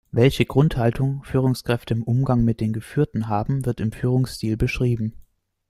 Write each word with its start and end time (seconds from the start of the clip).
Welche 0.11 0.45
Grundhaltung 0.45 1.23
Führungskräfte 1.23 1.93
im 1.93 2.01
Umgang 2.01 2.43
mit 2.43 2.59
den 2.59 2.73
Geführten 2.73 3.27
haben 3.27 3.67
wird 3.67 3.79
im 3.79 3.91
Führungsstil 3.91 4.57
beschrieben. 4.57 5.13